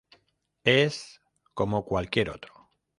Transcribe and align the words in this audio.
Es 0.63 1.21
como 1.53 1.85
cualquier 1.85 2.31
otro. 2.31 2.71